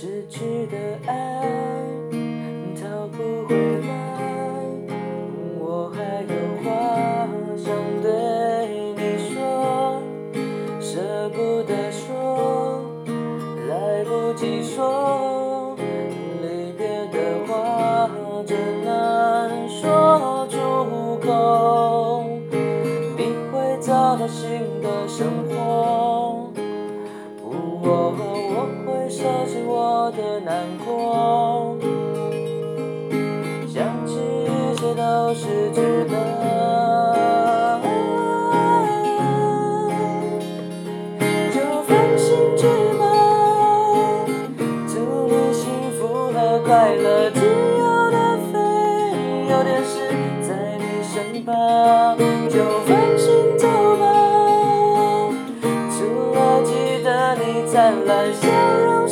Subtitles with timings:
[0.00, 0.76] 失去的
[1.08, 1.42] 爱
[2.80, 3.16] 讨不
[3.48, 3.90] 回来，
[5.58, 7.66] 我还有话想
[8.00, 8.08] 对
[8.94, 10.00] 你说，
[10.80, 12.80] 舍不得说，
[13.68, 15.76] 来不及说，
[16.42, 18.08] 离别的话
[18.46, 20.56] 真难说出
[21.26, 22.22] 口，
[23.16, 25.97] 你会找到新的生活。
[29.18, 31.76] 收起我的难过，
[33.66, 35.72] 想起一切都是
[58.08, 58.48] 来笑
[58.78, 59.06] 容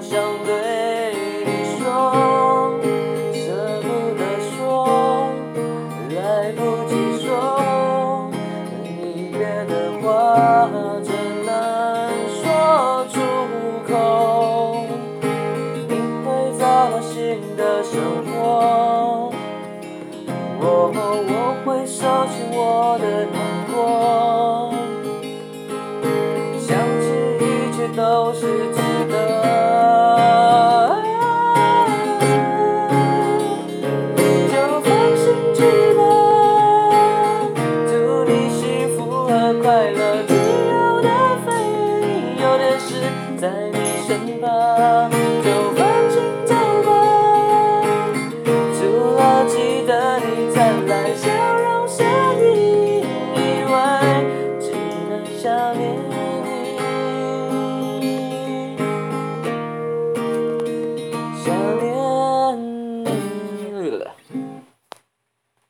[0.00, 0.52] 想对
[1.44, 1.84] 你说，
[3.34, 3.42] 舍
[3.82, 4.20] 不得
[4.56, 4.56] 说，
[6.10, 6.16] 来
[6.52, 7.28] 不及说，
[8.84, 8.86] 离
[9.32, 10.06] 别的话
[11.02, 11.08] 真
[11.44, 11.50] 难
[12.30, 12.40] 说
[13.10, 13.16] 出
[13.92, 13.92] 口。
[15.88, 15.90] 你
[16.24, 16.26] 会
[16.58, 17.16] 找到新
[17.56, 19.32] 的生活。
[20.60, 20.62] 我
[20.94, 21.32] 我
[21.64, 22.56] 会收起我
[23.00, 23.36] 的难
[23.74, 23.76] 过，
[26.58, 26.68] 想
[27.00, 27.06] 起
[27.40, 27.42] 一
[27.76, 28.42] 切都是
[61.44, 61.77] So